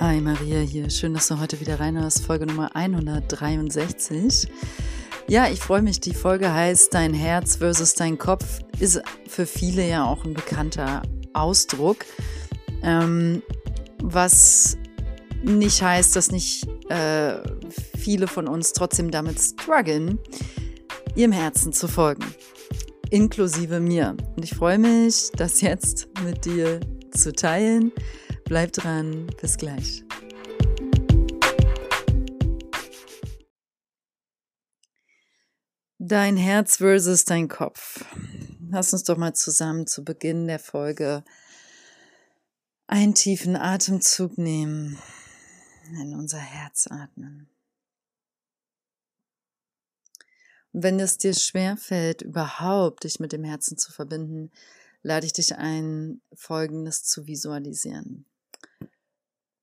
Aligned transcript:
Hi 0.00 0.18
Maria 0.18 0.60
hier, 0.60 0.88
schön, 0.88 1.12
dass 1.12 1.28
du 1.28 1.38
heute 1.40 1.60
wieder 1.60 1.78
reinhörst, 1.78 2.24
Folge 2.24 2.46
Nummer 2.46 2.74
163. 2.74 4.48
Ja, 5.28 5.46
ich 5.50 5.60
freue 5.60 5.82
mich, 5.82 6.00
die 6.00 6.14
Folge 6.14 6.54
heißt 6.54 6.94
Dein 6.94 7.12
Herz 7.12 7.56
versus 7.56 7.92
dein 7.92 8.16
Kopf, 8.16 8.60
ist 8.78 9.02
für 9.28 9.44
viele 9.44 9.86
ja 9.86 10.06
auch 10.06 10.24
ein 10.24 10.32
bekannter 10.32 11.02
Ausdruck, 11.34 12.06
ähm, 12.82 13.42
was 14.02 14.78
nicht 15.42 15.82
heißt, 15.82 16.16
dass 16.16 16.32
nicht 16.32 16.66
äh, 16.88 17.34
viele 17.98 18.26
von 18.26 18.48
uns 18.48 18.72
trotzdem 18.72 19.10
damit 19.10 19.38
strugglen, 19.38 20.18
ihrem 21.14 21.32
Herzen 21.32 21.74
zu 21.74 21.88
folgen, 21.88 22.24
inklusive 23.10 23.80
mir. 23.80 24.16
Und 24.34 24.44
ich 24.44 24.54
freue 24.54 24.78
mich, 24.78 25.30
das 25.36 25.60
jetzt 25.60 26.08
mit 26.24 26.46
dir 26.46 26.80
zu 27.10 27.34
teilen. 27.34 27.92
Bleib 28.50 28.72
dran, 28.72 29.28
bis 29.40 29.58
gleich. 29.58 30.02
Dein 36.00 36.36
Herz 36.36 36.78
versus 36.78 37.24
dein 37.24 37.46
Kopf. 37.46 38.04
Lass 38.68 38.92
uns 38.92 39.04
doch 39.04 39.16
mal 39.16 39.34
zusammen 39.34 39.86
zu 39.86 40.02
Beginn 40.02 40.48
der 40.48 40.58
Folge 40.58 41.22
einen 42.88 43.14
tiefen 43.14 43.54
Atemzug 43.54 44.36
nehmen, 44.36 44.98
in 46.02 46.16
unser 46.16 46.40
Herz 46.40 46.88
atmen. 46.90 47.48
Und 50.72 50.82
wenn 50.82 50.98
es 50.98 51.18
dir 51.18 51.34
schwer 51.34 51.76
fällt, 51.76 52.22
überhaupt 52.22 53.04
dich 53.04 53.20
mit 53.20 53.30
dem 53.30 53.44
Herzen 53.44 53.78
zu 53.78 53.92
verbinden, 53.92 54.50
lade 55.02 55.24
ich 55.24 55.32
dich 55.32 55.54
ein, 55.54 56.20
Folgendes 56.34 57.04
zu 57.04 57.28
visualisieren. 57.28 58.26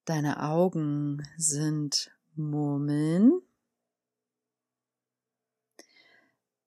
Deine 0.07 0.41
Augen 0.41 1.27
sind 1.35 2.11
Murmeln. 2.33 3.41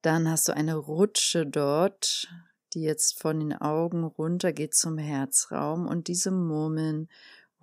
Dann 0.02 0.28
hast 0.28 0.48
du 0.48 0.52
eine 0.54 0.76
Rutsche 0.76 1.46
dort, 1.46 2.28
die 2.74 2.82
jetzt 2.82 3.18
von 3.18 3.40
den 3.40 3.54
Augen 3.54 4.04
runter 4.04 4.52
geht 4.52 4.74
zum 4.74 4.98
Herzraum 4.98 5.86
und 5.86 6.08
diese 6.08 6.30
Murmeln 6.30 7.08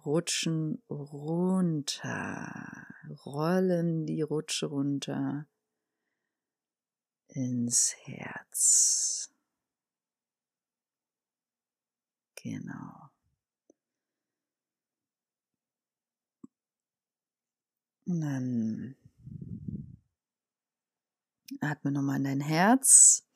rutschen 0.04 0.82
runter, 0.90 2.88
rollen 3.28 4.08
die 4.08 4.24
Rutsche 4.24 4.66
runter 4.66 5.46
ins 7.28 7.94
Herz. 8.06 9.30
Genau. 12.36 13.07
Und 18.08 18.22
dann 18.22 18.96
atme 21.60 21.92
nochmal 21.92 22.18
in 22.18 22.24
dein 22.24 22.42
Herz. 22.42 23.28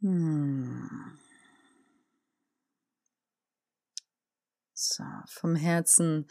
Hm. 0.00 1.18
So, 4.74 5.04
vom 5.26 5.54
Herzen 5.54 6.26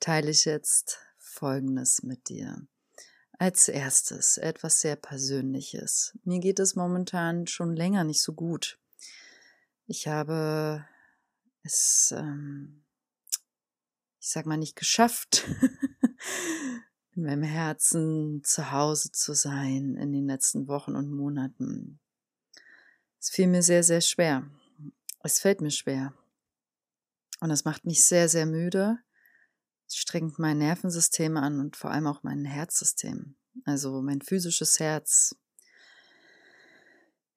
teile 0.00 0.30
ich 0.30 0.46
jetzt 0.46 0.98
Folgendes 1.18 2.02
mit 2.02 2.28
dir. 2.30 2.66
Als 3.38 3.68
erstes 3.68 4.38
etwas 4.38 4.80
sehr 4.80 4.96
Persönliches. 4.96 6.18
Mir 6.24 6.40
geht 6.40 6.58
es 6.58 6.74
momentan 6.74 7.46
schon 7.46 7.76
länger 7.76 8.04
nicht 8.04 8.22
so 8.22 8.32
gut. 8.32 8.78
Ich 9.86 10.08
habe 10.08 10.86
es, 11.62 12.14
ähm, 12.16 12.85
ich 14.26 14.32
sag 14.32 14.44
mal, 14.44 14.56
nicht 14.56 14.74
geschafft, 14.76 15.46
in 17.14 17.22
meinem 17.22 17.44
Herzen 17.44 18.42
zu 18.44 18.72
Hause 18.72 19.12
zu 19.12 19.34
sein 19.34 19.96
in 19.96 20.12
den 20.12 20.26
letzten 20.26 20.66
Wochen 20.66 20.96
und 20.96 21.10
Monaten. 21.10 22.00
Es 23.20 23.30
fiel 23.30 23.46
mir 23.46 23.62
sehr, 23.62 23.82
sehr 23.82 24.00
schwer. 24.00 24.50
Es 25.22 25.38
fällt 25.38 25.60
mir 25.60 25.70
schwer. 25.70 26.12
Und 27.40 27.50
es 27.50 27.64
macht 27.64 27.84
mich 27.84 28.04
sehr, 28.04 28.28
sehr 28.28 28.46
müde 28.46 28.98
strengt 29.94 30.38
mein 30.38 30.58
Nervensystem 30.58 31.36
an 31.36 31.60
und 31.60 31.76
vor 31.76 31.90
allem 31.90 32.06
auch 32.06 32.22
mein 32.22 32.44
Herzsystem, 32.44 33.36
also 33.64 34.02
mein 34.02 34.20
physisches 34.20 34.80
Herz. 34.80 35.36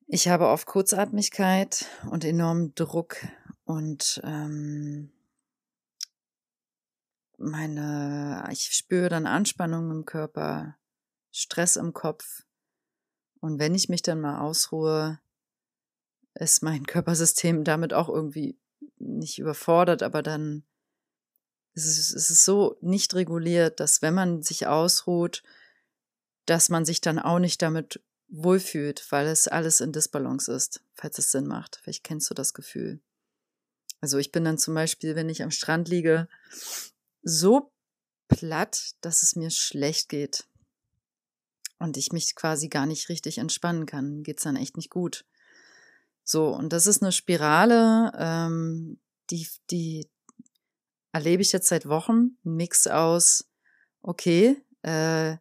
Ich 0.07 0.27
habe 0.27 0.47
oft 0.47 0.65
Kurzatmigkeit 0.65 1.85
und 2.09 2.25
enormen 2.25 2.73
Druck 2.73 3.17
und 3.65 4.19
ähm, 4.23 5.11
meine, 7.39 8.47
ich 8.51 8.75
spüre 8.75 9.09
dann 9.09 9.25
Anspannung 9.25 9.91
im 9.91 10.05
Körper, 10.05 10.77
Stress 11.31 11.75
im 11.75 11.93
Kopf. 11.93 12.43
Und 13.39 13.59
wenn 13.59 13.75
ich 13.75 13.89
mich 13.89 14.01
dann 14.01 14.21
mal 14.21 14.39
ausruhe, 14.39 15.19
ist 16.33 16.63
mein 16.63 16.85
Körpersystem 16.87 17.63
damit 17.63 17.93
auch 17.93 18.09
irgendwie 18.09 18.57
nicht 18.97 19.39
überfordert, 19.39 20.03
aber 20.03 20.21
dann 20.21 20.63
es 21.73 21.85
ist, 21.85 22.13
es 22.13 22.29
ist 22.29 22.45
so 22.45 22.77
nicht 22.81 23.13
reguliert, 23.13 23.79
dass 23.79 24.01
wenn 24.01 24.13
man 24.13 24.41
sich 24.41 24.67
ausruht, 24.67 25.43
dass 26.45 26.69
man 26.69 26.83
sich 26.83 26.99
dann 26.99 27.19
auch 27.19 27.39
nicht 27.39 27.61
damit 27.61 28.01
wohlfühlt, 28.27 29.05
weil 29.11 29.27
es 29.27 29.47
alles 29.47 29.81
in 29.81 29.91
Disbalance 29.91 30.51
ist, 30.51 30.81
falls 30.93 31.17
es 31.19 31.31
Sinn 31.31 31.47
macht. 31.47 31.79
Vielleicht 31.81 32.03
kennst 32.03 32.29
du 32.29 32.33
das 32.33 32.53
Gefühl. 32.53 32.99
Also 34.01 34.17
ich 34.17 34.31
bin 34.31 34.43
dann 34.45 34.57
zum 34.57 34.73
Beispiel, 34.73 35.15
wenn 35.15 35.29
ich 35.29 35.43
am 35.43 35.51
Strand 35.51 35.89
liege, 35.89 36.27
so 37.21 37.71
platt, 38.27 38.91
dass 39.01 39.23
es 39.23 39.35
mir 39.35 39.49
schlecht 39.49 40.09
geht 40.09 40.47
und 41.79 41.97
ich 41.97 42.11
mich 42.11 42.35
quasi 42.35 42.69
gar 42.69 42.85
nicht 42.85 43.09
richtig 43.09 43.37
entspannen 43.37 43.85
kann. 43.85 44.23
Geht's 44.23 44.43
dann 44.43 44.55
echt 44.55 44.77
nicht 44.77 44.89
gut. 44.89 45.25
So, 46.23 46.49
und 46.49 46.71
das 46.73 46.85
ist 46.85 47.01
eine 47.01 47.11
Spirale, 47.11 48.11
ähm, 48.15 48.99
die, 49.31 49.47
die, 49.71 50.07
erlebe 51.11 51.41
ich 51.41 51.51
jetzt 51.51 51.69
seit 51.69 51.87
Wochen 51.87 52.37
einen 52.45 52.55
Mix 52.55 52.85
aus, 52.85 53.49
okay, 54.01 54.63
äh, 54.83 55.37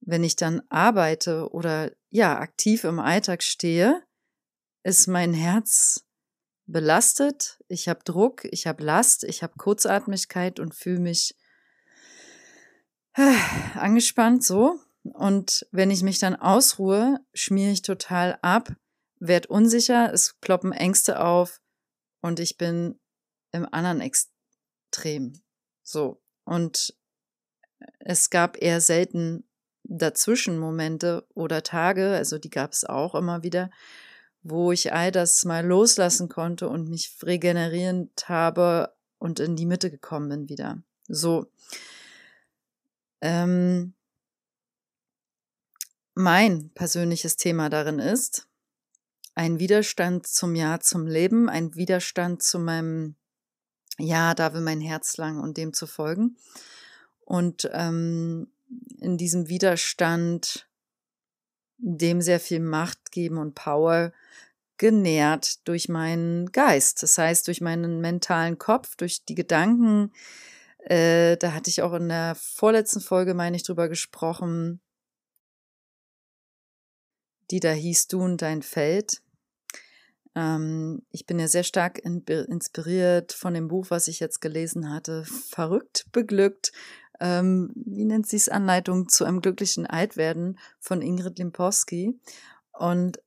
wenn 0.00 0.24
ich 0.24 0.36
dann 0.36 0.62
arbeite 0.68 1.50
oder 1.52 1.90
ja, 2.10 2.38
aktiv 2.38 2.84
im 2.84 2.98
Alltag 2.98 3.42
stehe, 3.42 4.02
ist 4.82 5.08
mein 5.08 5.32
Herz 5.32 6.04
belastet, 6.66 7.62
ich 7.68 7.88
habe 7.88 8.00
Druck, 8.04 8.44
ich 8.44 8.66
habe 8.66 8.82
Last, 8.82 9.24
ich 9.24 9.42
habe 9.42 9.54
Kurzatmigkeit 9.56 10.60
und 10.60 10.74
fühle 10.74 11.00
mich 11.00 11.36
äh, 13.14 13.36
angespannt 13.74 14.44
so. 14.44 14.78
Und 15.02 15.66
wenn 15.70 15.90
ich 15.90 16.02
mich 16.02 16.18
dann 16.18 16.36
ausruhe, 16.36 17.20
schmiere 17.34 17.72
ich 17.72 17.82
total 17.82 18.38
ab, 18.42 18.72
werde 19.18 19.48
unsicher, 19.48 20.12
es 20.12 20.34
ploppen 20.40 20.72
Ängste 20.72 21.20
auf 21.20 21.60
und 22.20 22.40
ich 22.40 22.56
bin 22.56 22.98
im 23.52 23.68
anderen 23.70 24.00
Extrem 24.00 24.34
extrem. 24.94 25.42
So. 25.82 26.22
Und 26.44 26.94
es 27.98 28.30
gab 28.30 28.60
eher 28.62 28.80
selten 28.80 29.44
dazwischen 29.82 30.58
Momente 30.58 31.26
oder 31.34 31.62
Tage, 31.62 32.14
also 32.14 32.38
die 32.38 32.50
gab 32.50 32.72
es 32.72 32.84
auch 32.84 33.14
immer 33.14 33.42
wieder, 33.42 33.70
wo 34.44 34.70
ich 34.70 34.92
all 34.92 35.10
das 35.10 35.44
mal 35.44 35.66
loslassen 35.66 36.28
konnte 36.28 36.68
und 36.68 36.88
mich 36.88 37.16
regenerierend 37.22 38.28
habe 38.28 38.94
und 39.18 39.40
in 39.40 39.56
die 39.56 39.66
Mitte 39.66 39.90
gekommen 39.90 40.28
bin 40.28 40.48
wieder. 40.48 40.82
So. 41.08 41.50
Ähm, 43.20 43.94
mein 46.14 46.70
persönliches 46.74 47.36
Thema 47.36 47.70
darin 47.70 47.98
ist 47.98 48.46
ein 49.34 49.58
Widerstand 49.58 50.28
zum 50.28 50.54
Ja 50.54 50.78
zum 50.78 51.06
Leben, 51.06 51.48
ein 51.48 51.74
Widerstand 51.74 52.42
zu 52.42 52.60
meinem 52.60 53.16
ja, 53.98 54.34
da 54.34 54.52
will 54.54 54.60
mein 54.60 54.80
Herz 54.80 55.16
lang 55.16 55.40
und 55.40 55.56
dem 55.56 55.72
zu 55.72 55.86
folgen. 55.86 56.36
Und 57.20 57.68
ähm, 57.72 58.48
in 59.00 59.16
diesem 59.16 59.48
Widerstand 59.48 60.68
dem 61.78 62.20
sehr 62.20 62.40
viel 62.40 62.60
Macht 62.60 63.12
geben 63.12 63.38
und 63.38 63.54
Power 63.54 64.12
genährt 64.76 65.66
durch 65.68 65.88
meinen 65.88 66.50
Geist. 66.52 67.02
Das 67.02 67.16
heißt, 67.18 67.46
durch 67.46 67.60
meinen 67.60 68.00
mentalen 68.00 68.58
Kopf, 68.58 68.96
durch 68.96 69.24
die 69.24 69.34
Gedanken. 69.34 70.12
Äh, 70.78 71.36
da 71.36 71.52
hatte 71.52 71.70
ich 71.70 71.82
auch 71.82 71.94
in 71.94 72.08
der 72.08 72.34
vorletzten 72.34 73.00
Folge, 73.00 73.34
meine 73.34 73.56
ich, 73.56 73.62
drüber 73.62 73.88
gesprochen, 73.88 74.80
die 77.50 77.60
da 77.60 77.72
hieß 77.72 78.08
Du 78.08 78.22
und 78.22 78.42
dein 78.42 78.62
Feld. 78.62 79.22
Ähm, 80.34 81.02
ich 81.10 81.26
bin 81.26 81.38
ja 81.38 81.48
sehr 81.48 81.62
stark 81.62 81.98
in, 81.98 82.22
inspiriert 82.22 83.32
von 83.32 83.54
dem 83.54 83.68
Buch, 83.68 83.86
was 83.90 84.08
ich 84.08 84.20
jetzt 84.20 84.40
gelesen 84.40 84.90
hatte. 84.90 85.24
Verrückt, 85.24 86.06
beglückt. 86.12 86.72
Ähm, 87.20 87.72
wie 87.74 88.04
nennt 88.04 88.26
sie 88.26 88.36
es? 88.36 88.48
Anleitung 88.48 89.08
zu 89.08 89.24
einem 89.24 89.40
glücklichen 89.40 89.86
Altwerden 89.86 90.58
von 90.80 91.02
Ingrid 91.02 91.38
Limpowski. 91.38 92.18
Und 92.72 93.20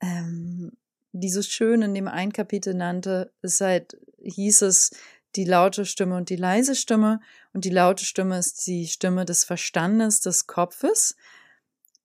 ähm, 0.00 0.72
dieses 1.12 1.48
Schöne 1.48 1.86
in 1.86 1.94
dem 1.94 2.08
einen 2.08 2.32
Kapitel 2.32 2.74
nannte, 2.74 3.32
ist 3.42 3.60
halt, 3.60 3.98
hieß 4.22 4.62
es, 4.62 4.90
die 5.36 5.44
laute 5.44 5.86
Stimme 5.86 6.16
und 6.16 6.30
die 6.30 6.36
leise 6.36 6.74
Stimme. 6.74 7.20
Und 7.52 7.64
die 7.64 7.70
laute 7.70 8.04
Stimme 8.04 8.38
ist 8.38 8.66
die 8.66 8.86
Stimme 8.86 9.24
des 9.24 9.44
Verstandes, 9.44 10.20
des 10.20 10.46
Kopfes, 10.46 11.16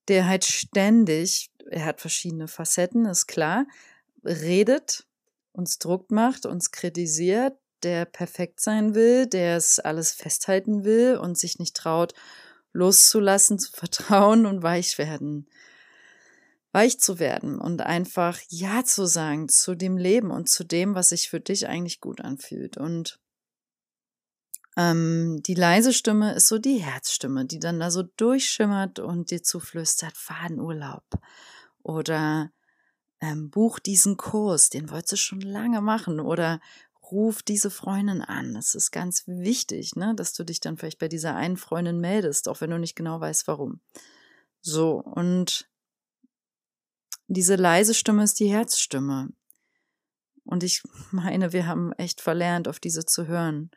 der 0.08 0.26
halt 0.26 0.44
ständig, 0.44 1.50
er 1.70 1.84
hat 1.84 2.00
verschiedene 2.00 2.48
Facetten, 2.48 3.04
ist 3.06 3.26
klar, 3.26 3.66
redet, 4.24 5.06
uns 5.52 5.78
Druck 5.78 6.10
macht, 6.10 6.46
uns 6.46 6.70
kritisiert, 6.70 7.58
der 7.84 8.04
perfekt 8.04 8.60
sein 8.60 8.94
will, 8.94 9.26
der 9.26 9.56
es 9.56 9.78
alles 9.78 10.12
festhalten 10.12 10.84
will 10.84 11.16
und 11.16 11.38
sich 11.38 11.58
nicht 11.58 11.76
traut, 11.76 12.14
loszulassen, 12.72 13.58
zu 13.58 13.72
vertrauen 13.74 14.46
und 14.46 14.62
weich 14.62 14.98
werden. 14.98 15.48
Weich 16.72 17.00
zu 17.00 17.18
werden 17.18 17.58
und 17.58 17.80
einfach 17.80 18.38
Ja 18.48 18.84
zu 18.84 19.06
sagen 19.06 19.48
zu 19.48 19.74
dem 19.74 19.96
Leben 19.96 20.30
und 20.30 20.48
zu 20.48 20.64
dem, 20.64 20.94
was 20.94 21.08
sich 21.08 21.30
für 21.30 21.40
dich 21.40 21.66
eigentlich 21.66 22.00
gut 22.00 22.20
anfühlt. 22.20 22.76
Und 22.76 23.18
ähm, 24.76 25.42
die 25.42 25.54
leise 25.54 25.92
Stimme 25.92 26.34
ist 26.34 26.46
so 26.46 26.58
die 26.58 26.76
Herzstimme, 26.76 27.46
die 27.46 27.58
dann 27.58 27.80
da 27.80 27.90
so 27.90 28.04
durchschimmert 28.04 29.00
und 29.00 29.30
dir 29.30 29.42
zuflüstert, 29.42 30.16
fahr 30.16 30.50
in 30.50 30.60
Urlaub. 30.60 31.04
Oder 31.82 32.52
ähm, 33.20 33.50
buch 33.50 33.80
diesen 33.80 34.16
Kurs, 34.16 34.70
den 34.70 34.90
wolltest 34.90 35.12
du 35.12 35.16
schon 35.16 35.40
lange 35.40 35.80
machen. 35.80 36.20
Oder 36.20 36.60
ruf 37.10 37.42
diese 37.42 37.70
Freundin 37.70 38.22
an. 38.22 38.56
Es 38.56 38.74
ist 38.74 38.90
ganz 38.90 39.24
wichtig, 39.26 39.96
ne, 39.96 40.14
dass 40.14 40.32
du 40.32 40.44
dich 40.44 40.60
dann 40.60 40.76
vielleicht 40.76 40.98
bei 40.98 41.08
dieser 41.08 41.34
einen 41.34 41.56
Freundin 41.56 42.00
meldest, 42.00 42.48
auch 42.48 42.60
wenn 42.60 42.70
du 42.70 42.78
nicht 42.78 42.96
genau 42.96 43.20
weißt, 43.20 43.46
warum. 43.48 43.80
So, 44.60 44.96
und 44.96 45.68
diese 47.26 47.56
leise 47.56 47.94
Stimme 47.94 48.24
ist 48.24 48.40
die 48.40 48.50
Herzstimme. 48.50 49.30
Und 50.44 50.62
ich 50.62 50.82
meine, 51.10 51.52
wir 51.52 51.66
haben 51.66 51.92
echt 51.92 52.20
verlernt, 52.20 52.68
auf 52.68 52.80
diese 52.80 53.04
zu 53.04 53.26
hören, 53.26 53.70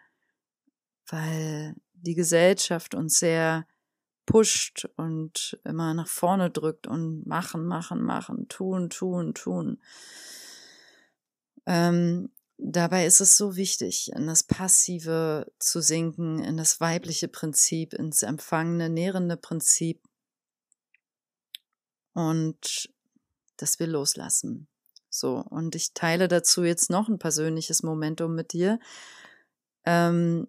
weil 1.07 1.75
die 1.93 2.15
Gesellschaft 2.15 2.95
uns 2.95 3.19
sehr 3.19 3.67
pusht 4.25 4.87
und 4.95 5.59
immer 5.65 5.93
nach 5.93 6.07
vorne 6.07 6.49
drückt 6.49 6.87
und 6.87 7.25
machen, 7.27 7.65
machen, 7.65 8.01
machen, 8.01 8.47
tun, 8.47 8.89
tun, 8.89 9.33
tun. 9.33 9.81
Ähm, 11.65 12.29
Dabei 12.63 13.07
ist 13.07 13.21
es 13.21 13.37
so 13.37 13.55
wichtig, 13.55 14.11
in 14.13 14.27
das 14.27 14.43
Passive 14.43 15.51
zu 15.57 15.81
sinken, 15.81 16.43
in 16.43 16.57
das 16.57 16.79
weibliche 16.79 17.27
Prinzip, 17.27 17.95
ins 17.95 18.21
empfangene, 18.21 18.87
nährende 18.87 19.35
Prinzip 19.35 19.99
und 22.13 22.87
dass 23.57 23.79
wir 23.79 23.87
loslassen. 23.87 24.67
So, 25.09 25.43
und 25.49 25.73
ich 25.73 25.95
teile 25.95 26.27
dazu 26.27 26.63
jetzt 26.63 26.91
noch 26.91 27.09
ein 27.09 27.17
persönliches 27.17 27.81
Momentum 27.81 28.35
mit 28.35 28.53
dir. 28.53 28.79
Ähm, 29.83 30.47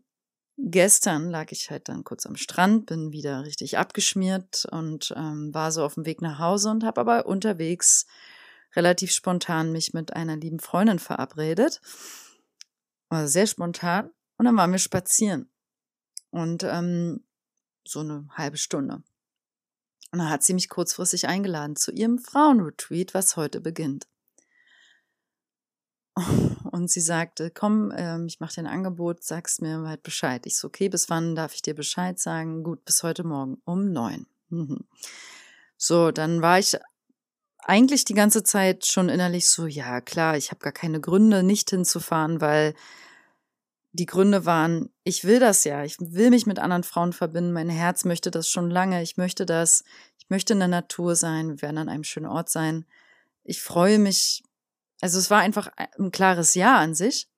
gestern 0.58 1.31
lag 1.31 1.50
ich 1.50 1.70
halt 1.70 1.88
dann 1.88 2.05
kurz 2.05 2.26
am 2.26 2.37
Strand, 2.37 2.85
bin 2.87 3.12
wieder 3.12 3.44
richtig 3.47 3.79
abgeschmiert 3.79 4.67
und 4.70 5.15
ähm, 5.17 5.55
war 5.55 5.73
so 5.73 5.82
auf 5.82 5.94
dem 5.94 6.05
Weg 6.05 6.20
nach 6.20 6.38
Hause 6.38 6.69
und 6.70 6.85
habe 6.85 7.00
aber 7.00 7.25
unterwegs 7.25 8.06
relativ 8.74 9.12
spontan 9.12 9.72
mich 9.72 9.94
mit 9.94 10.14
einer 10.14 10.36
lieben 10.36 10.60
Freundin 10.60 10.98
verabredet. 10.98 11.80
War 13.08 13.28
sehr 13.28 13.46
spontan. 13.46 14.10
Und 14.38 14.46
dann 14.46 14.56
waren 14.56 14.72
wir 14.72 14.78
spazieren. 14.78 15.50
Und 16.30 16.64
ähm, 16.64 17.24
so 17.86 18.00
eine 18.00 18.26
halbe 18.32 18.56
Stunde. 18.56 19.02
Und 20.12 20.19
dann 20.19 20.30
hat 20.30 20.42
sie 20.42 20.54
mich 20.54 20.69
kurzfristig 20.69 21.26
eingeladen 21.26 21.76
zu 21.76 21.90
ihrem 21.90 22.19
Frauenretreat, 22.19 23.14
was 23.14 23.36
heute 23.36 23.60
beginnt. 23.60 24.06
Und 26.70 26.90
sie 26.90 27.00
sagte, 27.00 27.50
komm, 27.50 27.92
ähm, 27.96 28.26
ich 28.26 28.38
mache 28.40 28.54
dir 28.54 28.60
ein 28.60 28.66
Angebot, 28.66 29.24
sagst 29.24 29.62
mir 29.62 29.82
halt 29.86 30.02
Bescheid. 30.02 30.44
Ich 30.44 30.58
so, 30.58 30.69
okay, 30.69 30.88
bis 30.88 31.08
wann 31.08 31.34
darf 31.34 31.54
ich 31.54 31.62
dir 31.62 31.74
Bescheid 31.74 32.19
sagen? 32.19 32.62
Gut, 32.62 32.84
bis 32.84 33.02
heute 33.02 33.24
Morgen 33.24 33.60
um 33.64 33.92
neun. 33.92 34.26
Mhm. 34.48 34.84
So, 35.84 36.12
dann 36.12 36.42
war 36.42 36.60
ich 36.60 36.78
eigentlich 37.62 38.05
die 38.05 38.14
ganze 38.14 38.43
Zeit 38.43 38.87
schon 38.87 39.09
innerlich 39.09 39.49
so, 39.49 39.67
ja 39.67 40.00
klar, 40.00 40.37
ich 40.37 40.50
habe 40.50 40.61
gar 40.61 40.73
keine 40.73 41.00
Gründe, 41.00 41.43
nicht 41.43 41.70
hinzufahren, 41.70 42.41
weil 42.41 42.75
die 43.93 44.06
Gründe 44.06 44.47
waren, 44.47 44.91
ich 45.05 45.25
will 45.25 45.38
das 45.38 45.64
ja, 45.64 45.85
ich 45.85 45.97
will 46.00 46.31
mich 46.31 46.47
mit 46.47 46.59
anderen 46.59 46.82
Frauen 46.82 47.12
verbinden, 47.12 47.53
mein 47.53 47.69
Herz 47.69 48.05
möchte 48.05 48.31
das 48.31 48.49
schon 48.49 48.70
lange, 48.70 49.03
ich 49.03 49.17
möchte 49.17 49.47
das, 49.47 49.85
ich 50.19 50.31
möchte 50.31 50.55
in 50.55 50.59
der 50.59 50.69
Natur 50.69 51.14
sein, 51.14 51.50
wir 51.50 51.62
werden 51.62 51.79
an 51.79 51.88
einem 51.88 52.05
schönen 52.05 52.26
Ort 52.26 52.49
sein. 52.49 52.87
Ich 53.44 53.61
freue 53.61 53.99
mich, 53.99 54.43
also 55.00 55.19
es 55.19 55.31
war 55.31 55.41
einfach 55.41 55.69
ein 55.99 56.11
klares 56.11 56.55
Ja 56.55 56.79
an 56.79 56.94
sich 56.94 57.29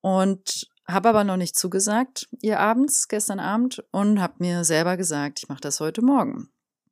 und 0.00 0.68
habe 0.88 1.08
aber 1.08 1.24
noch 1.24 1.36
nicht 1.36 1.56
zugesagt, 1.56 2.28
ihr 2.40 2.60
abends, 2.60 3.08
gestern 3.08 3.40
Abend 3.40 3.84
und 3.92 4.20
habe 4.20 4.34
mir 4.38 4.64
selber 4.64 4.96
gesagt, 4.96 5.40
ich 5.40 5.48
mache 5.48 5.60
das 5.60 5.80
heute 5.80 6.02
Morgen. 6.02 6.50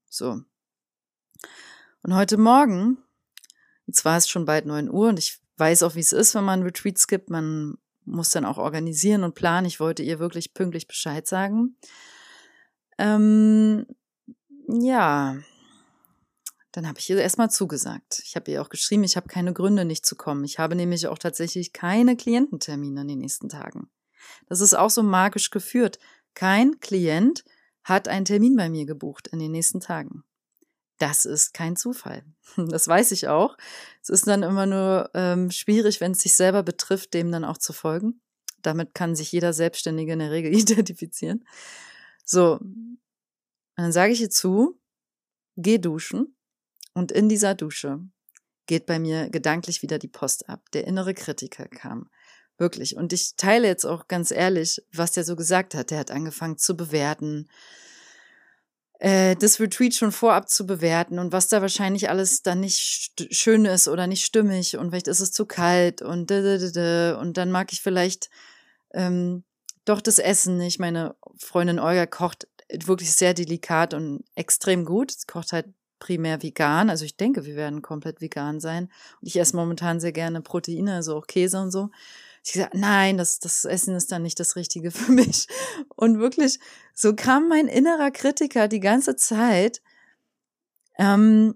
So, 0.08 0.42
und 2.04 2.14
heute 2.14 2.36
Morgen, 2.36 2.98
jetzt 3.86 4.04
war 4.04 4.18
es 4.18 4.28
schon 4.28 4.44
bald 4.44 4.66
neun 4.66 4.90
Uhr 4.90 5.08
und 5.08 5.18
ich 5.18 5.40
weiß 5.56 5.82
auch, 5.84 5.94
wie 5.94 6.00
es 6.00 6.12
ist, 6.12 6.34
wenn 6.34 6.44
man 6.44 6.62
Retreats 6.62 7.06
gibt. 7.08 7.30
Man 7.30 7.78
muss 8.04 8.28
dann 8.28 8.44
auch 8.44 8.58
organisieren 8.58 9.24
und 9.24 9.34
planen. 9.34 9.66
Ich 9.66 9.80
wollte 9.80 10.02
ihr 10.02 10.18
wirklich 10.18 10.52
pünktlich 10.52 10.86
Bescheid 10.86 11.26
sagen. 11.26 11.78
Ähm, 12.98 13.86
ja, 14.68 15.38
dann 16.72 16.86
habe 16.86 16.98
ich 16.98 17.08
ihr 17.08 17.16
erstmal 17.16 17.50
zugesagt. 17.50 18.20
Ich 18.22 18.36
habe 18.36 18.50
ihr 18.50 18.60
auch 18.60 18.68
geschrieben, 18.68 19.04
ich 19.04 19.16
habe 19.16 19.28
keine 19.28 19.54
Gründe, 19.54 19.86
nicht 19.86 20.04
zu 20.04 20.14
kommen. 20.14 20.44
Ich 20.44 20.58
habe 20.58 20.74
nämlich 20.74 21.06
auch 21.06 21.18
tatsächlich 21.18 21.72
keine 21.72 22.18
Kliententermine 22.18 23.00
in 23.00 23.08
den 23.08 23.18
nächsten 23.20 23.48
Tagen. 23.48 23.88
Das 24.46 24.60
ist 24.60 24.74
auch 24.74 24.90
so 24.90 25.02
magisch 25.02 25.48
geführt. 25.48 25.98
Kein 26.34 26.80
Klient 26.80 27.46
hat 27.82 28.08
einen 28.08 28.26
Termin 28.26 28.56
bei 28.56 28.68
mir 28.68 28.84
gebucht 28.84 29.28
in 29.28 29.38
den 29.38 29.52
nächsten 29.52 29.80
Tagen 29.80 30.22
das 30.98 31.24
ist 31.24 31.54
kein 31.54 31.76
Zufall. 31.76 32.24
Das 32.56 32.86
weiß 32.86 33.10
ich 33.12 33.26
auch. 33.26 33.56
Es 34.00 34.10
ist 34.10 34.26
dann 34.28 34.44
immer 34.44 34.66
nur 34.66 35.10
ähm, 35.14 35.50
schwierig, 35.50 36.00
wenn 36.00 36.12
es 36.12 36.20
sich 36.20 36.34
selber 36.34 36.62
betrifft, 36.62 37.14
dem 37.14 37.32
dann 37.32 37.44
auch 37.44 37.58
zu 37.58 37.72
folgen. 37.72 38.20
Damit 38.62 38.94
kann 38.94 39.16
sich 39.16 39.32
jeder 39.32 39.52
Selbstständige 39.52 40.12
in 40.12 40.20
der 40.20 40.30
Regel 40.30 40.54
identifizieren. 40.56 41.44
So, 42.24 42.60
dann 43.76 43.92
sage 43.92 44.12
ich 44.12 44.20
ihr 44.20 44.30
zu, 44.30 44.80
geh 45.56 45.78
duschen 45.78 46.36
und 46.92 47.10
in 47.10 47.28
dieser 47.28 47.54
Dusche 47.54 48.00
geht 48.66 48.86
bei 48.86 48.98
mir 48.98 49.28
gedanklich 49.30 49.82
wieder 49.82 49.98
die 49.98 50.08
Post 50.08 50.48
ab. 50.48 50.62
Der 50.72 50.86
innere 50.86 51.12
Kritiker 51.12 51.66
kam. 51.66 52.08
Wirklich. 52.56 52.96
Und 52.96 53.12
ich 53.12 53.34
teile 53.36 53.66
jetzt 53.66 53.84
auch 53.84 54.06
ganz 54.06 54.30
ehrlich, 54.30 54.80
was 54.92 55.12
der 55.12 55.24
so 55.24 55.34
gesagt 55.36 55.74
hat. 55.74 55.90
Der 55.90 55.98
hat 55.98 56.10
angefangen 56.10 56.56
zu 56.56 56.76
bewerten, 56.76 57.48
äh, 59.00 59.36
das 59.36 59.60
Retreat 59.60 59.94
schon 59.94 60.12
vorab 60.12 60.48
zu 60.48 60.66
bewerten 60.66 61.18
und 61.18 61.32
was 61.32 61.48
da 61.48 61.60
wahrscheinlich 61.60 62.08
alles 62.08 62.42
dann 62.42 62.60
nicht 62.60 63.12
schön 63.30 63.64
ist 63.64 63.88
oder 63.88 64.06
nicht 64.06 64.24
stimmig 64.24 64.76
und 64.76 64.90
vielleicht 64.90 65.08
ist 65.08 65.20
es 65.20 65.32
zu 65.32 65.46
kalt 65.46 66.02
und 66.02 66.30
und 66.30 67.36
dann 67.36 67.50
mag 67.50 67.72
ich 67.72 67.82
vielleicht 67.82 68.30
ähm, 68.92 69.44
doch 69.84 70.00
das 70.00 70.18
Essen 70.18 70.56
nicht. 70.56 70.78
Meine 70.78 71.14
Freundin 71.36 71.78
Olga 71.78 72.06
kocht 72.06 72.48
wirklich 72.72 73.12
sehr 73.12 73.34
delikat 73.34 73.94
und 73.94 74.24
extrem 74.34 74.84
gut. 74.84 75.10
Sie 75.10 75.26
kocht 75.26 75.52
halt 75.52 75.66
primär 75.98 76.42
vegan. 76.42 76.90
Also 76.90 77.04
ich 77.04 77.16
denke, 77.16 77.44
wir 77.44 77.56
werden 77.56 77.82
komplett 77.82 78.20
vegan 78.20 78.60
sein. 78.60 78.84
Und 79.20 79.28
ich 79.28 79.36
esse 79.38 79.56
momentan 79.56 80.00
sehr 80.00 80.12
gerne 80.12 80.40
Proteine, 80.40 80.94
also 80.94 81.16
auch 81.16 81.26
Käse 81.26 81.60
und 81.60 81.70
so 81.70 81.90
ich 82.44 82.52
gesagt, 82.52 82.74
nein, 82.74 83.16
das, 83.16 83.38
das 83.38 83.64
Essen 83.64 83.94
ist 83.94 84.12
dann 84.12 84.22
nicht 84.22 84.38
das 84.38 84.54
Richtige 84.54 84.90
für 84.90 85.10
mich. 85.10 85.46
Und 85.96 86.18
wirklich, 86.18 86.58
so 86.94 87.14
kam 87.14 87.48
mein 87.48 87.68
innerer 87.68 88.10
Kritiker 88.10 88.68
die 88.68 88.80
ganze 88.80 89.16
Zeit. 89.16 89.80
Ähm, 90.98 91.54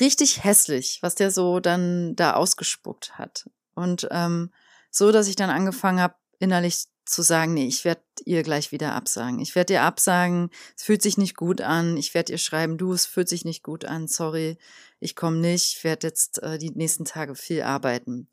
richtig 0.00 0.42
hässlich, 0.42 0.98
was 1.02 1.14
der 1.14 1.30
so 1.30 1.60
dann 1.60 2.16
da 2.16 2.32
ausgespuckt 2.32 3.18
hat. 3.18 3.48
Und 3.74 4.08
ähm, 4.10 4.52
so, 4.90 5.12
dass 5.12 5.28
ich 5.28 5.36
dann 5.36 5.50
angefangen 5.50 6.00
habe, 6.00 6.16
innerlich 6.38 6.86
zu 7.06 7.22
sagen, 7.22 7.54
nee, 7.54 7.66
ich 7.66 7.84
werde 7.84 8.02
ihr 8.24 8.42
gleich 8.42 8.72
wieder 8.72 8.94
absagen. 8.94 9.38
Ich 9.40 9.54
werde 9.54 9.74
ihr 9.74 9.82
absagen, 9.82 10.50
es 10.76 10.82
fühlt 10.82 11.02
sich 11.02 11.16
nicht 11.16 11.36
gut 11.36 11.60
an. 11.60 11.96
Ich 11.96 12.12
werde 12.14 12.32
ihr 12.32 12.38
schreiben, 12.38 12.78
du, 12.78 12.92
es 12.92 13.06
fühlt 13.06 13.28
sich 13.28 13.44
nicht 13.44 13.62
gut 13.62 13.84
an, 13.84 14.08
sorry, 14.08 14.58
ich 14.98 15.14
komme 15.14 15.36
nicht, 15.38 15.76
ich 15.76 15.84
werde 15.84 16.08
jetzt 16.08 16.42
äh, 16.42 16.58
die 16.58 16.70
nächsten 16.70 17.04
Tage 17.04 17.34
viel 17.34 17.62
arbeiten. 17.62 18.28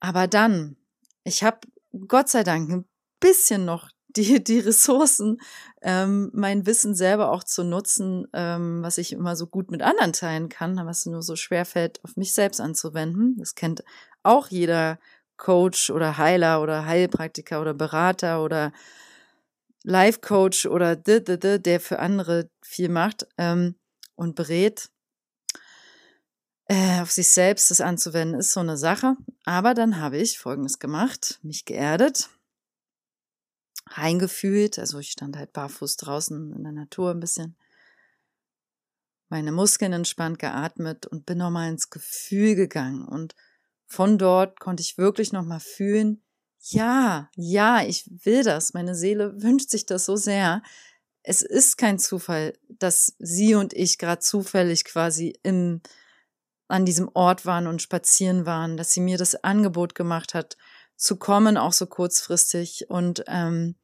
Aber 0.00 0.26
dann, 0.26 0.76
ich 1.24 1.44
habe 1.44 1.60
Gott 2.08 2.28
sei 2.28 2.42
Dank 2.42 2.70
ein 2.70 2.88
bisschen 3.20 3.64
noch 3.64 3.90
die, 4.16 4.42
die 4.44 4.58
Ressourcen, 4.58 5.40
ähm, 5.80 6.30
mein 6.34 6.66
Wissen 6.66 6.94
selber 6.94 7.30
auch 7.30 7.44
zu 7.44 7.64
nutzen, 7.64 8.26
ähm, 8.34 8.82
was 8.82 8.98
ich 8.98 9.12
immer 9.12 9.36
so 9.36 9.46
gut 9.46 9.70
mit 9.70 9.80
anderen 9.80 10.12
teilen 10.12 10.50
kann, 10.50 10.76
was 10.84 11.06
nur 11.06 11.22
so 11.22 11.34
schwer 11.34 11.64
fällt, 11.64 12.04
auf 12.04 12.16
mich 12.16 12.34
selbst 12.34 12.60
anzuwenden. 12.60 13.36
Das 13.38 13.54
kennt 13.54 13.82
auch 14.22 14.48
jeder 14.48 14.98
Coach 15.36 15.90
oder 15.90 16.18
Heiler 16.18 16.62
oder 16.62 16.86
Heilpraktiker 16.86 17.60
oder 17.60 17.74
Berater 17.74 18.42
oder 18.42 18.72
Life 19.84 20.20
Coach 20.20 20.66
oder 20.66 20.96
der 20.96 21.80
für 21.80 21.98
andere 21.98 22.48
viel 22.62 22.88
macht 22.88 23.26
ähm, 23.38 23.74
und 24.14 24.36
berät. 24.36 24.90
äh, 26.68 27.00
auf 27.00 27.10
sich 27.10 27.28
selbst 27.28 27.70
das 27.70 27.80
anzuwenden, 27.80 28.38
ist 28.38 28.52
so 28.52 28.60
eine 28.60 28.76
Sache. 28.76 29.16
Aber 29.44 29.74
dann 29.74 30.00
habe 30.00 30.18
ich 30.18 30.38
Folgendes 30.38 30.78
gemacht, 30.78 31.38
mich 31.42 31.64
geerdet, 31.64 32.30
reingefühlt, 33.88 34.78
also 34.78 34.98
ich 34.98 35.10
stand 35.10 35.36
halt 35.36 35.52
barfuß 35.52 35.96
draußen 35.96 36.52
in 36.54 36.62
der 36.62 36.72
Natur 36.72 37.10
ein 37.10 37.20
bisschen, 37.20 37.56
meine 39.28 39.52
Muskeln 39.52 39.92
entspannt 39.92 40.38
geatmet 40.38 41.06
und 41.06 41.26
bin 41.26 41.38
nochmal 41.38 41.70
ins 41.70 41.90
Gefühl 41.90 42.54
gegangen 42.54 43.06
und 43.06 43.34
von 43.92 44.16
dort 44.16 44.58
konnte 44.58 44.80
ich 44.80 44.96
wirklich 44.96 45.32
nochmal 45.32 45.60
fühlen, 45.60 46.22
ja, 46.60 47.28
ja, 47.36 47.82
ich 47.82 48.08
will 48.24 48.42
das. 48.42 48.72
Meine 48.72 48.94
Seele 48.94 49.42
wünscht 49.42 49.68
sich 49.68 49.84
das 49.84 50.06
so 50.06 50.16
sehr. 50.16 50.62
Es 51.22 51.42
ist 51.42 51.76
kein 51.76 51.98
Zufall, 51.98 52.54
dass 52.68 53.14
sie 53.18 53.54
und 53.54 53.74
ich 53.74 53.98
gerade 53.98 54.20
zufällig 54.20 54.84
quasi 54.84 55.38
im, 55.42 55.82
an 56.68 56.86
diesem 56.86 57.10
Ort 57.14 57.44
waren 57.44 57.66
und 57.66 57.82
spazieren 57.82 58.46
waren, 58.46 58.76
dass 58.76 58.92
sie 58.92 59.00
mir 59.00 59.18
das 59.18 59.34
Angebot 59.44 59.94
gemacht 59.94 60.34
hat, 60.34 60.56
zu 60.96 61.16
kommen, 61.16 61.56
auch 61.56 61.72
so 61.72 61.86
kurzfristig. 61.86 62.88
Und 62.88 63.24
ähm, 63.26 63.74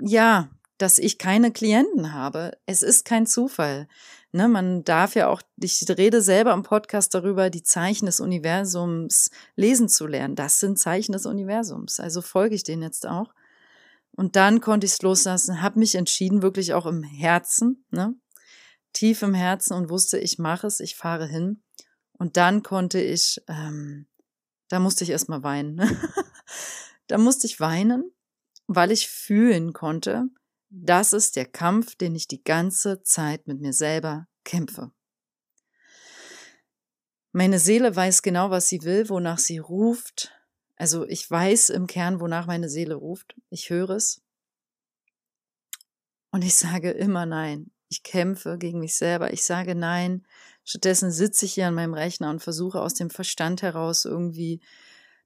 ja, 0.00 0.48
dass 0.80 0.98
ich 0.98 1.18
keine 1.18 1.52
Klienten 1.52 2.14
habe. 2.14 2.52
Es 2.64 2.82
ist 2.82 3.04
kein 3.04 3.26
Zufall. 3.26 3.86
Ne, 4.32 4.48
man 4.48 4.82
darf 4.84 5.14
ja 5.14 5.28
auch, 5.28 5.42
ich 5.60 5.84
rede 5.88 6.22
selber 6.22 6.54
im 6.54 6.62
Podcast 6.62 7.14
darüber, 7.14 7.50
die 7.50 7.62
Zeichen 7.62 8.06
des 8.06 8.20
Universums 8.20 9.30
lesen 9.56 9.88
zu 9.88 10.06
lernen. 10.06 10.36
Das 10.36 10.58
sind 10.58 10.78
Zeichen 10.78 11.12
des 11.12 11.26
Universums. 11.26 12.00
Also 12.00 12.22
folge 12.22 12.54
ich 12.54 12.62
denen 12.62 12.82
jetzt 12.82 13.06
auch. 13.06 13.34
Und 14.12 14.36
dann 14.36 14.60
konnte 14.60 14.86
ich 14.86 14.92
es 14.92 15.02
loslassen, 15.02 15.62
habe 15.62 15.78
mich 15.78 15.96
entschieden, 15.96 16.42
wirklich 16.42 16.72
auch 16.72 16.86
im 16.86 17.02
Herzen, 17.02 17.84
ne, 17.90 18.14
tief 18.92 19.22
im 19.22 19.34
Herzen 19.34 19.74
und 19.74 19.90
wusste, 19.90 20.18
ich 20.18 20.38
mache 20.38 20.66
es, 20.66 20.80
ich 20.80 20.96
fahre 20.96 21.26
hin. 21.26 21.62
Und 22.12 22.36
dann 22.36 22.62
konnte 22.62 23.00
ich, 23.00 23.42
ähm, 23.48 24.06
da 24.68 24.80
musste 24.80 25.04
ich 25.04 25.10
erstmal 25.10 25.42
weinen. 25.42 25.80
da 27.06 27.18
musste 27.18 27.46
ich 27.46 27.60
weinen, 27.60 28.12
weil 28.66 28.90
ich 28.92 29.08
fühlen 29.08 29.72
konnte, 29.72 30.28
das 30.70 31.12
ist 31.12 31.36
der 31.36 31.46
Kampf, 31.46 31.96
den 31.96 32.14
ich 32.14 32.28
die 32.28 32.42
ganze 32.42 33.02
Zeit 33.02 33.46
mit 33.46 33.60
mir 33.60 33.72
selber 33.72 34.28
kämpfe. 34.44 34.92
Meine 37.32 37.58
Seele 37.58 37.94
weiß 37.94 38.22
genau, 38.22 38.50
was 38.50 38.68
sie 38.68 38.82
will, 38.82 39.08
wonach 39.08 39.38
sie 39.38 39.58
ruft. 39.58 40.32
Also 40.76 41.06
ich 41.06 41.30
weiß 41.30 41.70
im 41.70 41.86
Kern, 41.86 42.20
wonach 42.20 42.46
meine 42.46 42.68
Seele 42.68 42.94
ruft. 42.94 43.36
Ich 43.50 43.70
höre 43.70 43.90
es. 43.90 44.22
Und 46.30 46.42
ich 46.42 46.54
sage 46.54 46.90
immer 46.90 47.26
nein. 47.26 47.70
Ich 47.88 48.02
kämpfe 48.02 48.56
gegen 48.56 48.78
mich 48.78 48.94
selber. 48.94 49.32
Ich 49.32 49.44
sage 49.44 49.74
nein. 49.74 50.24
Stattdessen 50.64 51.10
sitze 51.10 51.44
ich 51.44 51.54
hier 51.54 51.66
an 51.66 51.74
meinem 51.74 51.94
Rechner 51.94 52.30
und 52.30 52.42
versuche 52.42 52.80
aus 52.80 52.94
dem 52.94 53.10
Verstand 53.10 53.62
heraus 53.62 54.04
irgendwie 54.04 54.60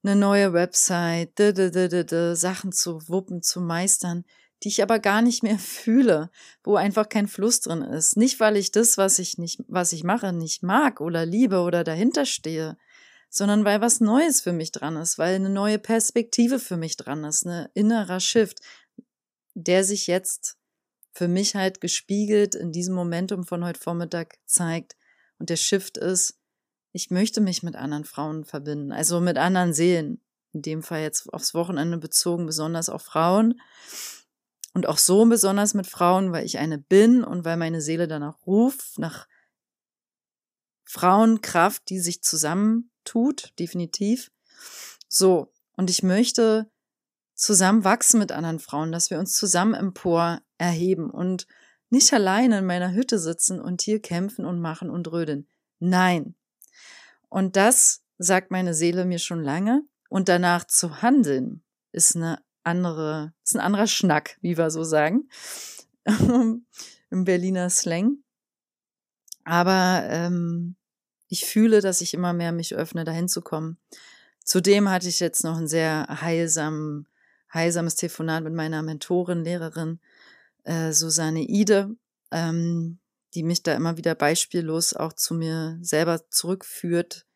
eine 0.02 0.16
neue 0.16 0.52
Website, 0.52 1.38
Sachen 1.38 2.72
zu 2.72 3.08
wuppen, 3.08 3.42
zu 3.42 3.60
meistern, 3.60 4.24
die 4.62 4.68
ich 4.68 4.82
aber 4.82 4.98
gar 4.98 5.22
nicht 5.22 5.42
mehr 5.42 5.58
fühle, 5.58 6.30
wo 6.62 6.76
einfach 6.76 7.08
kein 7.08 7.28
Fluss 7.28 7.60
drin 7.60 7.82
ist. 7.82 8.16
Nicht, 8.16 8.40
weil 8.40 8.56
ich 8.56 8.70
das, 8.70 8.96
was 8.96 9.18
ich 9.18 9.38
nicht, 9.38 9.60
was 9.68 9.92
ich 9.92 10.04
mache, 10.04 10.32
nicht 10.32 10.62
mag 10.62 11.00
oder 11.00 11.26
liebe 11.26 11.60
oder 11.60 11.84
dahinter 11.84 12.26
stehe, 12.26 12.76
sondern 13.28 13.64
weil 13.64 13.80
was 13.80 14.00
Neues 14.00 14.40
für 14.40 14.52
mich 14.52 14.70
dran 14.70 14.96
ist, 14.96 15.18
weil 15.18 15.34
eine 15.34 15.50
neue 15.50 15.78
Perspektive 15.78 16.58
für 16.58 16.76
mich 16.76 16.96
dran 16.96 17.24
ist, 17.24 17.46
eine 17.46 17.70
innerer 17.74 18.20
Shift, 18.20 18.60
der 19.54 19.84
sich 19.84 20.06
jetzt 20.06 20.56
für 21.12 21.28
mich 21.28 21.54
halt 21.54 21.80
gespiegelt 21.80 22.54
in 22.54 22.72
diesem 22.72 22.94
Momentum 22.94 23.44
von 23.44 23.64
heute 23.64 23.80
Vormittag 23.80 24.36
zeigt. 24.46 24.96
Und 25.38 25.50
der 25.50 25.56
Shift 25.56 25.96
ist, 25.96 26.38
ich 26.92 27.10
möchte 27.10 27.40
mich 27.40 27.62
mit 27.62 27.76
anderen 27.76 28.04
Frauen 28.04 28.44
verbinden, 28.44 28.92
also 28.92 29.20
mit 29.20 29.36
anderen 29.36 29.72
Seelen. 29.72 30.20
In 30.52 30.62
dem 30.62 30.82
Fall 30.84 31.02
jetzt 31.02 31.32
aufs 31.34 31.54
Wochenende 31.54 31.98
bezogen, 31.98 32.46
besonders 32.46 32.88
auf 32.88 33.02
Frauen. 33.02 33.60
Und 34.74 34.86
auch 34.86 34.98
so 34.98 35.24
besonders 35.24 35.72
mit 35.72 35.86
Frauen, 35.86 36.32
weil 36.32 36.44
ich 36.44 36.58
eine 36.58 36.78
bin 36.78 37.24
und 37.24 37.44
weil 37.44 37.56
meine 37.56 37.80
Seele 37.80 38.08
danach 38.08 38.44
ruft, 38.46 38.98
nach 38.98 39.26
Frauenkraft, 40.84 41.88
die 41.88 42.00
sich 42.00 42.22
zusammentut, 42.22 43.52
definitiv. 43.58 44.30
So. 45.08 45.52
Und 45.76 45.90
ich 45.90 46.02
möchte 46.02 46.70
zusammen 47.34 47.84
wachsen 47.84 48.18
mit 48.18 48.32
anderen 48.32 48.58
Frauen, 48.58 48.92
dass 48.92 49.10
wir 49.10 49.18
uns 49.18 49.34
zusammen 49.34 49.74
empor 49.74 50.42
erheben 50.58 51.10
und 51.10 51.46
nicht 51.90 52.12
alleine 52.12 52.58
in 52.58 52.66
meiner 52.66 52.92
Hütte 52.92 53.18
sitzen 53.18 53.60
und 53.60 53.82
hier 53.82 54.00
kämpfen 54.02 54.44
und 54.44 54.60
machen 54.60 54.90
und 54.90 55.10
rödeln. 55.10 55.48
Nein. 55.78 56.34
Und 57.28 57.56
das 57.56 58.02
sagt 58.18 58.50
meine 58.50 58.74
Seele 58.74 59.04
mir 59.04 59.18
schon 59.18 59.42
lange. 59.42 59.82
Und 60.08 60.28
danach 60.28 60.64
zu 60.64 61.02
handeln, 61.02 61.64
ist 61.90 62.14
eine 62.14 62.40
andere, 62.64 63.32
ist 63.44 63.54
ein 63.54 63.60
anderer 63.60 63.86
Schnack, 63.86 64.36
wie 64.40 64.58
wir 64.58 64.70
so 64.70 64.84
sagen, 64.84 65.28
im 66.06 67.24
Berliner 67.24 67.70
Slang. 67.70 68.18
Aber 69.44 70.04
ähm, 70.08 70.76
ich 71.28 71.44
fühle, 71.44 71.80
dass 71.80 72.00
ich 72.00 72.14
immer 72.14 72.32
mehr 72.32 72.52
mich 72.52 72.74
öffne, 72.74 73.04
dahin 73.04 73.28
zu 73.28 73.42
kommen. 73.42 73.78
Zudem 74.42 74.90
hatte 74.90 75.08
ich 75.08 75.20
jetzt 75.20 75.44
noch 75.44 75.56
ein 75.56 75.68
sehr 75.68 76.06
heilsam, 76.20 77.06
heilsames 77.52 77.96
Telefonat 77.96 78.44
mit 78.44 78.54
meiner 78.54 78.82
Mentorin, 78.82 79.44
Lehrerin 79.44 80.00
äh, 80.64 80.92
Susanne 80.92 81.42
Ide, 81.42 81.96
ähm, 82.30 82.98
die 83.34 83.42
mich 83.42 83.62
da 83.62 83.74
immer 83.74 83.96
wieder 83.96 84.14
beispiellos 84.14 84.94
auch 84.94 85.12
zu 85.12 85.34
mir 85.34 85.78
selber 85.80 86.28
zurückführt. 86.30 87.26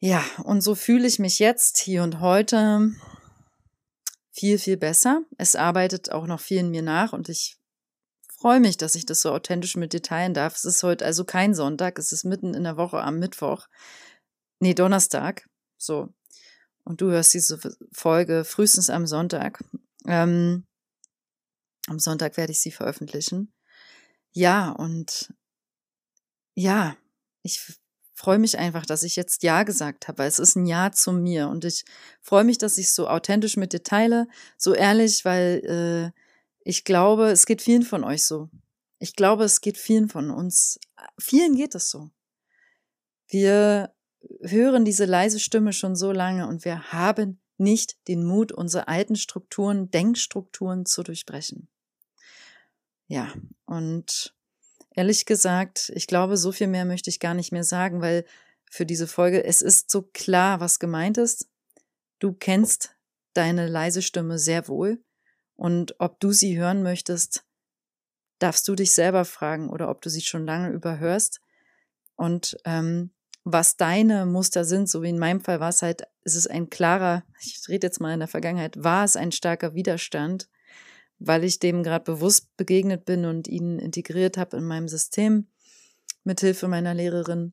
Ja, 0.00 0.24
und 0.44 0.60
so 0.60 0.74
fühle 0.74 1.06
ich 1.06 1.18
mich 1.18 1.38
jetzt 1.38 1.78
hier 1.78 2.02
und 2.02 2.20
heute 2.20 2.92
viel, 4.38 4.58
viel 4.58 4.76
besser. 4.76 5.22
Es 5.36 5.56
arbeitet 5.56 6.12
auch 6.12 6.26
noch 6.26 6.40
viel 6.40 6.58
in 6.58 6.70
mir 6.70 6.82
nach 6.82 7.12
und 7.12 7.28
ich 7.28 7.58
freue 8.28 8.60
mich, 8.60 8.76
dass 8.76 8.94
ich 8.94 9.04
das 9.04 9.20
so 9.20 9.32
authentisch 9.32 9.74
mit 9.74 9.92
dir 9.92 10.02
teilen 10.02 10.32
darf. 10.32 10.54
Es 10.54 10.64
ist 10.64 10.82
heute 10.84 11.04
also 11.04 11.24
kein 11.24 11.54
Sonntag, 11.54 11.98
es 11.98 12.12
ist 12.12 12.24
mitten 12.24 12.54
in 12.54 12.62
der 12.62 12.76
Woche 12.76 13.02
am 13.02 13.18
Mittwoch. 13.18 13.66
Nee, 14.60 14.74
Donnerstag. 14.74 15.48
So. 15.76 16.14
Und 16.84 17.00
du 17.00 17.10
hörst 17.10 17.34
diese 17.34 17.58
Folge 17.92 18.44
frühestens 18.44 18.90
am 18.90 19.06
Sonntag. 19.06 19.62
Ähm, 20.06 20.64
am 21.88 21.98
Sonntag 21.98 22.36
werde 22.36 22.52
ich 22.52 22.60
sie 22.60 22.70
veröffentlichen. 22.70 23.52
Ja, 24.32 24.70
und 24.70 25.34
ja, 26.54 26.96
ich 27.42 27.78
freue 28.18 28.40
mich 28.40 28.58
einfach, 28.58 28.84
dass 28.84 29.04
ich 29.04 29.14
jetzt 29.14 29.44
Ja 29.44 29.62
gesagt 29.62 30.08
habe, 30.08 30.18
weil 30.18 30.26
es 30.26 30.40
ist 30.40 30.56
ein 30.56 30.66
Ja 30.66 30.90
zu 30.90 31.12
mir 31.12 31.48
und 31.48 31.64
ich 31.64 31.84
freue 32.20 32.42
mich, 32.42 32.58
dass 32.58 32.76
ich 32.76 32.92
so 32.92 33.06
authentisch 33.06 33.56
mit 33.56 33.72
dir 33.72 33.84
teile, 33.84 34.26
so 34.56 34.74
ehrlich, 34.74 35.24
weil 35.24 36.12
äh, 36.16 36.20
ich 36.64 36.82
glaube, 36.82 37.28
es 37.28 37.46
geht 37.46 37.62
vielen 37.62 37.84
von 37.84 38.02
euch 38.02 38.24
so. 38.24 38.50
Ich 38.98 39.14
glaube, 39.14 39.44
es 39.44 39.60
geht 39.60 39.78
vielen 39.78 40.08
von 40.08 40.32
uns, 40.32 40.80
vielen 41.20 41.54
geht 41.54 41.76
es 41.76 41.90
so. 41.90 42.10
Wir 43.28 43.94
hören 44.40 44.84
diese 44.84 45.04
leise 45.04 45.38
Stimme 45.38 45.72
schon 45.72 45.94
so 45.94 46.10
lange 46.10 46.48
und 46.48 46.64
wir 46.64 46.90
haben 46.90 47.40
nicht 47.56 48.08
den 48.08 48.24
Mut, 48.24 48.50
unsere 48.50 48.88
alten 48.88 49.14
Strukturen, 49.14 49.92
Denkstrukturen 49.92 50.86
zu 50.86 51.04
durchbrechen. 51.04 51.68
Ja, 53.06 53.32
und 53.64 54.34
ehrlich 54.98 55.26
gesagt, 55.26 55.92
ich 55.94 56.08
glaube, 56.08 56.36
so 56.36 56.50
viel 56.50 56.66
mehr 56.66 56.84
möchte 56.84 57.08
ich 57.08 57.20
gar 57.20 57.32
nicht 57.32 57.52
mehr 57.52 57.62
sagen, 57.62 58.00
weil 58.00 58.24
für 58.68 58.84
diese 58.84 59.06
Folge, 59.06 59.44
es 59.44 59.62
ist 59.62 59.92
so 59.92 60.02
klar, 60.02 60.58
was 60.58 60.80
gemeint 60.80 61.18
ist. 61.18 61.48
Du 62.18 62.32
kennst 62.32 62.96
deine 63.32 63.68
leise 63.68 64.02
Stimme 64.02 64.40
sehr 64.40 64.66
wohl. 64.66 65.00
Und 65.54 65.94
ob 66.00 66.18
du 66.18 66.32
sie 66.32 66.58
hören 66.58 66.82
möchtest, 66.82 67.44
darfst 68.40 68.66
du 68.66 68.74
dich 68.74 68.90
selber 68.90 69.24
fragen 69.24 69.70
oder 69.70 69.88
ob 69.88 70.02
du 70.02 70.10
sie 70.10 70.20
schon 70.20 70.44
lange 70.44 70.70
überhörst. 70.70 71.42
Und 72.16 72.56
ähm, 72.64 73.12
was 73.44 73.76
deine 73.76 74.26
Muster 74.26 74.64
sind, 74.64 74.88
so 74.88 75.04
wie 75.04 75.10
in 75.10 75.18
meinem 75.20 75.40
Fall 75.40 75.60
war 75.60 75.68
es 75.68 75.80
halt, 75.80 76.02
es 76.24 76.34
ist 76.34 76.50
ein 76.50 76.70
klarer, 76.70 77.22
ich 77.40 77.68
rede 77.68 77.86
jetzt 77.86 78.00
mal 78.00 78.14
in 78.14 78.20
der 78.20 78.28
Vergangenheit, 78.28 78.82
war 78.82 79.04
es 79.04 79.14
ein 79.14 79.30
starker 79.30 79.74
Widerstand 79.74 80.48
weil 81.18 81.44
ich 81.44 81.58
dem 81.58 81.82
gerade 81.82 82.04
bewusst 82.04 82.56
begegnet 82.56 83.04
bin 83.04 83.24
und 83.24 83.48
ihn 83.48 83.78
integriert 83.78 84.36
habe 84.36 84.56
in 84.56 84.64
meinem 84.64 84.88
System 84.88 85.48
mit 86.24 86.40
Hilfe 86.40 86.68
meiner 86.68 86.94
Lehrerin, 86.94 87.52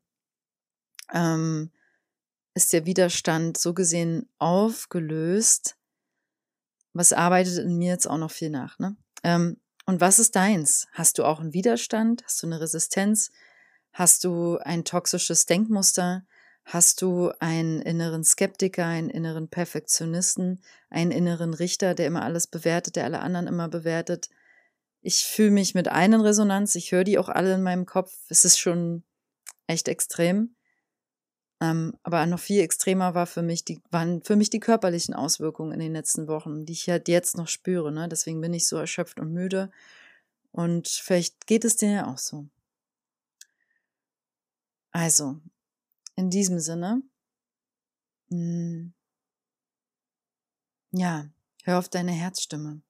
ähm, 1.13 1.71
ist 2.53 2.73
der 2.73 2.85
Widerstand 2.85 3.57
so 3.57 3.73
gesehen 3.73 4.29
aufgelöst. 4.37 5.77
Was 6.93 7.13
arbeitet 7.13 7.57
in 7.57 7.77
mir 7.77 7.91
jetzt 7.91 8.07
auch 8.07 8.17
noch 8.17 8.31
viel 8.31 8.49
nach, 8.49 8.79
ne? 8.79 8.95
Ähm, 9.23 9.57
und 9.85 10.01
was 10.01 10.17
ist 10.19 10.35
deins? 10.35 10.87
Hast 10.93 11.17
du 11.17 11.25
auch 11.25 11.39
einen 11.39 11.53
Widerstand? 11.53 12.23
Hast 12.25 12.41
du 12.41 12.47
eine 12.47 12.59
Resistenz? 12.59 13.31
Hast 13.93 14.23
du 14.23 14.57
ein 14.57 14.83
toxisches 14.83 15.45
Denkmuster? 15.45 16.25
Hast 16.65 17.03
du 17.03 17.31
einen 17.39 17.79
inneren 17.79 18.23
Skeptiker, 18.23 18.85
einen 18.85 19.11
inneren 19.11 19.47
Perfektionisten, 19.47 20.61
einen 20.89 21.11
inneren 21.11 21.53
Richter, 21.53 21.93
der 21.93 22.07
immer 22.07 22.23
alles 22.23 22.47
bewertet, 22.47 22.95
der 22.95 23.03
alle 23.03 23.19
anderen 23.19 23.45
immer 23.45 23.69
bewertet? 23.69 24.29
Ich 25.01 25.25
fühle 25.25 25.51
mich 25.51 25.75
mit 25.75 25.87
einer 25.87 26.23
Resonanz, 26.23 26.73
ich 26.73 26.91
höre 26.91 27.03
die 27.03 27.19
auch 27.19 27.29
alle 27.29 27.53
in 27.53 27.61
meinem 27.61 27.85
Kopf. 27.85 28.11
Es 28.29 28.45
ist 28.45 28.57
schon 28.57 29.03
echt 29.67 29.87
extrem. 29.87 30.55
Ähm, 31.61 31.93
aber 32.01 32.25
noch 32.25 32.39
viel 32.39 32.61
extremer 32.61 33.13
war 33.13 33.27
für 33.27 33.43
mich 33.43 33.63
die, 33.63 33.79
waren 33.91 34.23
für 34.23 34.35
mich 34.35 34.49
die 34.49 34.59
körperlichen 34.59 35.13
Auswirkungen 35.13 35.71
in 35.71 35.79
den 35.79 35.93
letzten 35.93 36.27
Wochen, 36.27 36.65
die 36.65 36.73
ich 36.73 36.89
halt 36.89 37.07
jetzt 37.07 37.37
noch 37.37 37.47
spüre. 37.47 37.91
Ne? 37.91 38.09
Deswegen 38.09 38.41
bin 38.41 38.53
ich 38.55 38.67
so 38.67 38.77
erschöpft 38.77 39.19
und 39.19 39.31
müde. 39.31 39.69
Und 40.51 40.87
vielleicht 40.87 41.45
geht 41.45 41.63
es 41.63 41.75
dir 41.75 41.91
ja 41.91 42.07
auch 42.07 42.17
so. 42.17 42.47
Also, 44.91 45.39
in 46.15 46.29
diesem 46.29 46.59
Sinne, 46.59 47.01
mh, 48.29 48.37
hm, 48.37 48.93
ja, 50.91 51.29
hör 51.63 51.79
auf 51.79 51.89
deine 51.89 52.11
Herzstimme. 52.11 52.81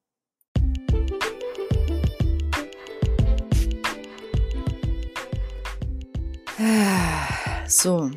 So, 7.68 8.10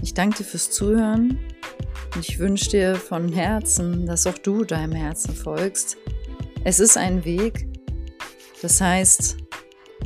ich 0.00 0.14
danke 0.14 0.38
dir 0.38 0.44
fürs 0.44 0.70
Zuhören 0.70 1.38
und 2.14 2.26
ich 2.26 2.38
wünsche 2.38 2.70
dir 2.70 2.94
von 2.96 3.30
Herzen, 3.30 4.06
dass 4.06 4.26
auch 4.26 4.38
du 4.38 4.64
deinem 4.64 4.92
Herzen 4.92 5.34
folgst. 5.34 5.98
Es 6.64 6.80
ist 6.80 6.96
ein 6.96 7.24
Weg. 7.24 7.68
Das 8.62 8.80
heißt, 8.80 9.36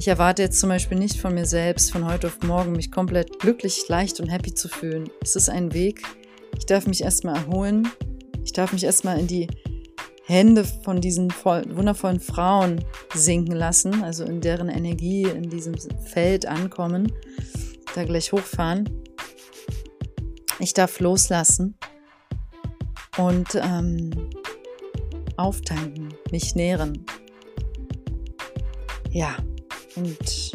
ich 0.01 0.09
erwarte 0.09 0.41
jetzt 0.41 0.59
zum 0.59 0.71
Beispiel 0.71 0.99
nicht 0.99 1.21
von 1.21 1.35
mir 1.35 1.45
selbst, 1.45 1.93
von 1.93 2.07
heute 2.07 2.29
auf 2.29 2.41
morgen 2.43 2.73
mich 2.73 2.91
komplett 2.91 3.39
glücklich, 3.39 3.87
leicht 3.89 4.19
und 4.19 4.29
happy 4.29 4.55
zu 4.55 4.67
fühlen. 4.67 5.11
Es 5.21 5.37
ist 5.37 5.51
ein 5.51 5.75
Weg. 5.75 6.01
Ich 6.57 6.65
darf 6.65 6.87
mich 6.87 7.03
erstmal 7.03 7.37
erholen. 7.37 7.87
Ich 8.43 8.55
darf 8.55 8.73
mich 8.73 8.85
erstmal 8.85 9.21
in 9.21 9.27
die 9.27 9.47
Hände 10.25 10.65
von 10.65 11.03
diesen 11.03 11.31
wundervollen 11.31 12.19
Frauen 12.19 12.83
sinken 13.13 13.55
lassen, 13.55 14.03
also 14.03 14.25
in 14.25 14.41
deren 14.41 14.71
Energie 14.71 15.25
in 15.25 15.51
diesem 15.51 15.75
Feld 16.07 16.47
ankommen, 16.47 17.13
da 17.95 18.05
gleich 18.05 18.33
hochfahren. 18.33 18.89
Ich 20.61 20.73
darf 20.73 20.99
loslassen 21.01 21.77
und 23.19 23.49
ähm, 23.55 24.31
auftanken, 25.37 26.15
mich 26.31 26.55
nähren. 26.55 27.05
Ja, 29.11 29.37
und 29.97 30.53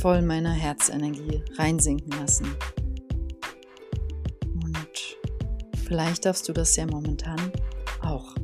voll 0.00 0.22
meiner 0.22 0.52
Herzenergie 0.52 1.42
reinsinken 1.56 2.12
lassen. 2.20 2.46
Und 4.54 5.16
vielleicht 5.86 6.24
darfst 6.24 6.48
du 6.48 6.52
das 6.52 6.76
ja 6.76 6.86
momentan 6.86 7.52
auch. 8.02 8.34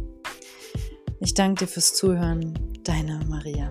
Ich 1.21 1.35
danke 1.35 1.65
dir 1.65 1.71
fürs 1.71 1.95
Zuhören, 1.95 2.59
deine 2.85 3.21
Maria. 3.29 3.71